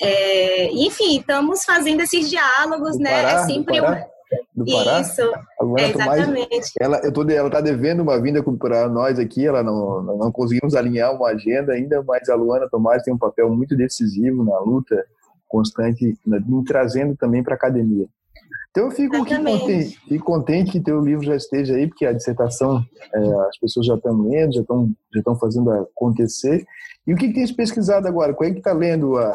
É, 0.00 0.72
enfim, 0.72 1.18
estamos 1.18 1.64
fazendo 1.64 2.00
esses 2.00 2.30
diálogos, 2.30 2.96
do 2.96 3.02
né? 3.02 3.22
Pará, 3.22 3.32
é 3.32 3.44
sempre 3.44 3.76
do 3.76 3.82
Pará, 3.82 4.06
do 4.54 4.64
Pará. 4.64 5.00
Isso, 5.02 5.20
é, 5.20 5.90
exatamente. 5.90 6.48
Tomás, 6.48 6.72
ela, 6.80 7.00
eu 7.04 7.12
tô, 7.12 7.28
ela 7.28 7.50
tá 7.50 7.60
devendo 7.60 8.00
uma 8.02 8.18
vinda 8.18 8.42
para 8.42 8.88
nós 8.88 9.18
aqui, 9.18 9.46
ela 9.46 9.62
não, 9.62 10.02
não 10.02 10.32
conseguimos 10.32 10.74
alinhar 10.74 11.14
uma 11.14 11.28
agenda 11.28 11.74
ainda, 11.74 12.02
mas 12.02 12.26
a 12.30 12.34
Luana 12.34 12.68
Tomás 12.70 13.02
tem 13.02 13.12
um 13.12 13.18
papel 13.18 13.50
muito 13.50 13.76
decisivo 13.76 14.42
na 14.42 14.58
luta 14.60 15.04
constante, 15.46 16.18
me 16.26 16.64
trazendo 16.64 17.14
também 17.16 17.42
para 17.42 17.52
a 17.52 17.56
academia. 17.56 18.06
Então 18.74 18.86
eu 18.86 18.90
fico 18.90 19.16
contente, 19.18 20.00
fico 20.08 20.24
contente 20.24 20.72
que 20.72 20.80
teu 20.80 21.00
livro 21.00 21.24
já 21.24 21.36
esteja 21.36 21.76
aí, 21.76 21.86
porque 21.86 22.04
a 22.04 22.12
dissertação 22.12 22.84
é, 23.14 23.18
as 23.48 23.56
pessoas 23.56 23.86
já 23.86 23.94
estão 23.94 24.20
lendo, 24.22 24.52
já 24.52 24.62
estão 24.62 24.92
já 25.12 25.20
estão 25.20 25.36
fazendo 25.38 25.70
acontecer. 25.70 26.66
E 27.06 27.14
o 27.14 27.16
que, 27.16 27.28
que 27.28 27.34
tens 27.34 27.52
pesquisado 27.52 28.08
agora? 28.08 28.34
Qual 28.34 28.50
é 28.50 28.52
que 28.52 28.58
está 28.58 28.72
lendo 28.72 29.16
a, 29.16 29.32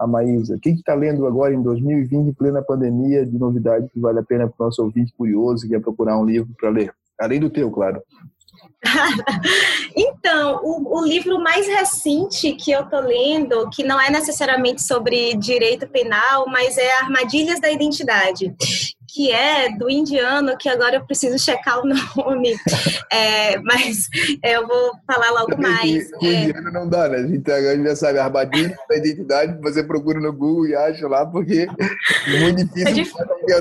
a 0.00 0.06
Maísa? 0.06 0.56
O 0.56 0.58
que 0.58 0.70
está 0.70 0.94
lendo 0.94 1.26
agora 1.26 1.52
em 1.52 1.60
2020, 1.60 2.28
em 2.28 2.32
plena 2.32 2.62
pandemia, 2.62 3.26
de 3.26 3.38
novidade 3.38 3.90
que 3.90 4.00
vale 4.00 4.20
a 4.20 4.22
pena 4.22 4.48
para 4.48 4.64
o 4.64 4.66
nosso 4.68 4.82
ouvinte 4.82 5.12
curioso 5.12 5.64
que 5.64 5.68
quer 5.74 5.82
procurar 5.82 6.18
um 6.18 6.24
livro 6.24 6.48
para 6.58 6.70
ler? 6.70 6.90
Além 7.20 7.40
do 7.40 7.50
teu, 7.50 7.70
claro. 7.70 8.00
então, 9.96 10.60
o, 10.62 10.98
o, 10.98 11.04
livro 11.04 11.40
mais 11.40 11.66
recente 11.66 12.52
que 12.54 12.70
eu 12.70 12.82
estou 12.82 13.00
lendo, 13.00 13.68
que 13.70 13.82
não 13.82 14.00
é 14.00 14.10
necessariamente 14.10 14.82
sobre 14.82 15.34
direito 15.34 15.88
penal, 15.88 16.46
mas 16.46 16.78
é 16.78 16.98
Armadilhas 16.98 17.60
da 17.60 17.70
Identidade, 17.70 18.54
que 19.08 19.32
é 19.32 19.70
do 19.70 19.90
indiano, 19.90 20.56
que 20.58 20.68
agora 20.68 20.96
eu 20.96 21.04
preciso 21.04 21.38
checar 21.38 21.80
o 21.80 21.86
nome, 22.16 22.54
é, 23.10 23.58
mas 23.60 24.08
eu 24.44 24.66
vou 24.66 24.92
falar 25.06 25.30
logo 25.30 25.60
mais. 25.60 26.10
O 26.20 26.26
é. 26.26 26.44
indiano 26.44 26.70
não 26.70 26.88
dá, 26.88 27.08
né? 27.08 27.18
A 27.18 27.26
gente 27.26 27.84
já 27.84 27.96
sabe, 27.96 28.18
armadilha 28.18 28.76
da 28.88 28.96
identidade, 28.96 29.60
você 29.62 29.82
procura 29.82 30.20
no 30.20 30.32
Google 30.32 30.66
e 30.66 30.76
acha 30.76 31.08
lá, 31.08 31.24
porque 31.24 31.66
é 32.26 32.40
muito 32.40 32.64
difícil 32.64 32.88
é 32.88 32.92
dif 32.92 33.12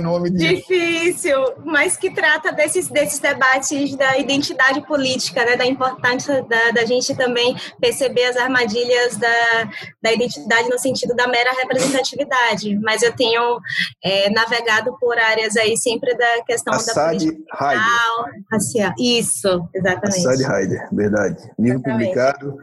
nome 0.01 0.29
de... 0.29 0.37
Difícil, 0.37 1.37
mas 1.65 1.95
que 1.95 2.09
trata 2.11 2.51
desses, 2.51 2.89
desses 2.89 3.19
debates 3.19 3.95
da 3.95 4.17
identidade 4.17 4.81
política, 4.85 5.45
né? 5.45 5.55
da 5.55 5.65
importância 5.65 6.43
da, 6.43 6.71
da 6.71 6.85
gente 6.85 7.15
também 7.15 7.55
perceber 7.79 8.25
as 8.25 8.37
armadilhas 8.37 9.15
da, 9.15 9.69
da 10.01 10.11
identidade 10.11 10.69
no 10.69 10.77
sentido 10.77 11.15
da 11.15 11.27
mera 11.27 11.51
representatividade. 11.53 12.77
Mas 12.81 13.01
eu 13.01 13.15
tenho 13.15 13.59
é, 14.03 14.29
navegado 14.29 14.95
por 14.99 15.17
áreas 15.17 15.36
áreas 15.37 15.55
aí 15.55 15.77
sempre 15.77 16.15
da 16.15 16.43
questão 16.45 16.73
Assad 16.73 16.95
da 16.95 17.09
política 17.09 18.93
Isso, 18.99 19.69
exatamente. 19.73 20.27
Assad 20.27 20.41
Heider, 20.41 20.89
verdade. 20.91 21.51
Livro 21.59 21.79
exatamente. 21.79 22.07
publicado 22.07 22.57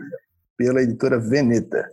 pela 0.57 0.83
editora 0.83 1.19
Veneta. 1.19 1.89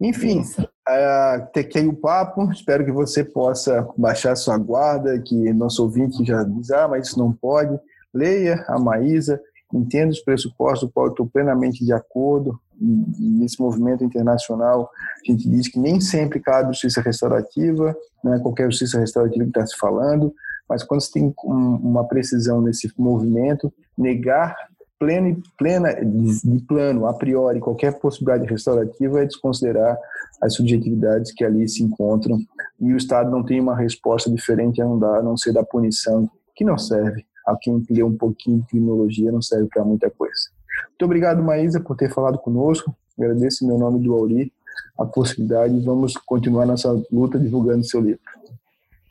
Enfim, 0.00 0.40
uh, 0.40 1.52
tequei 1.52 1.86
o 1.88 1.96
papo, 1.96 2.50
espero 2.52 2.84
que 2.84 2.92
você 2.92 3.24
possa 3.24 3.88
baixar 3.96 4.36
sua 4.36 4.56
guarda, 4.56 5.18
que 5.20 5.52
nosso 5.52 5.82
ouvinte 5.82 6.24
já 6.24 6.44
diz, 6.44 6.70
ah, 6.70 6.86
mas 6.86 7.08
isso 7.08 7.18
não 7.18 7.32
pode. 7.32 7.76
Leia 8.14 8.64
a 8.68 8.78
Maísa, 8.78 9.40
entenda 9.74 10.12
os 10.12 10.20
pressupostos, 10.20 10.88
do 10.88 10.92
qual 10.92 11.06
eu 11.06 11.10
estou 11.10 11.26
plenamente 11.26 11.84
de 11.84 11.92
acordo. 11.92 12.60
Nesse 12.80 13.60
movimento 13.60 14.04
internacional, 14.04 14.90
a 15.16 15.30
gente 15.32 15.48
diz 15.48 15.68
que 15.68 15.78
nem 15.78 16.00
sempre 16.00 16.40
cabe 16.40 16.68
justiça 16.68 17.00
restaurativa, 17.00 17.96
não 18.22 18.34
é 18.34 18.38
qualquer 18.38 18.70
justiça 18.70 18.98
restaurativa 18.98 19.44
que 19.44 19.50
está 19.50 19.66
se 19.66 19.76
falando, 19.76 20.32
mas 20.68 20.84
quando 20.84 21.00
você 21.00 21.12
tem 21.12 21.34
uma 21.42 22.04
precisão 22.04 22.60
nesse 22.60 22.92
movimento, 22.98 23.72
negar 23.96 24.54
plena, 24.98 25.36
plena 25.56 25.94
de 25.94 26.60
plano, 26.66 27.06
a 27.06 27.14
priori, 27.14 27.60
qualquer 27.60 27.98
possibilidade 27.98 28.50
restaurativa 28.50 29.22
é 29.22 29.26
desconsiderar 29.26 29.98
as 30.40 30.54
subjetividades 30.54 31.32
que 31.32 31.44
ali 31.44 31.68
se 31.68 31.82
encontram 31.82 32.38
e 32.80 32.92
o 32.92 32.96
Estado 32.96 33.30
não 33.30 33.42
tem 33.42 33.60
uma 33.60 33.76
resposta 33.76 34.30
diferente 34.30 34.80
a 34.80 34.84
não 34.84 34.98
dar, 34.98 35.18
a 35.18 35.22
não 35.22 35.36
ser 35.36 35.52
da 35.52 35.64
punição, 35.64 36.30
que 36.54 36.64
não 36.64 36.78
serve 36.78 37.24
a 37.48 37.56
quem 37.56 37.82
lê 37.90 38.02
um 38.02 38.16
pouquinho 38.16 38.60
de 38.60 38.66
criminologia 38.66 39.32
não 39.32 39.40
serve 39.40 39.68
para 39.68 39.84
muita 39.84 40.10
coisa. 40.10 40.50
Muito 40.98 41.04
obrigado, 41.04 41.44
Maísa, 41.44 41.78
por 41.78 41.96
ter 41.96 42.12
falado 42.12 42.38
conosco. 42.38 42.92
Agradeço 43.16 43.64
em 43.64 43.68
meu 43.68 43.78
nome 43.78 44.00
do 44.00 44.12
Auri 44.14 44.52
a 44.98 45.04
possibilidade 45.06 45.72
e 45.72 45.80
vamos 45.80 46.14
continuar 46.14 46.66
nossa 46.66 46.90
luta 47.12 47.38
divulgando 47.38 47.84
seu 47.84 48.00
livro. 48.00 48.20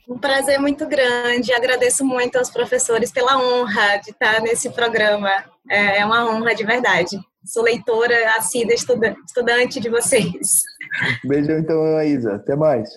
Um 0.06 0.18
prazer 0.18 0.60
muito 0.60 0.86
grande. 0.86 1.54
Agradeço 1.54 2.04
muito 2.04 2.38
aos 2.38 2.50
professores 2.50 3.10
pela 3.10 3.38
honra 3.38 4.02
de 4.04 4.12
estar 4.12 4.42
nesse 4.42 4.70
programa. 4.70 5.32
É, 5.70 6.00
é 6.00 6.06
uma 6.06 6.30
honra 6.30 6.54
de 6.54 6.66
verdade. 6.66 7.18
Sou 7.46 7.64
leitora, 7.64 8.36
assídua, 8.38 8.74
estudante 8.74 9.80
de 9.80 9.90
vocês. 9.90 10.64
Beijão 11.24 11.58
então, 11.58 11.82
Maísa. 11.94 12.36
Até 12.36 12.54
mais. 12.54 12.90